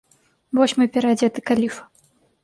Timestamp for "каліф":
1.51-1.75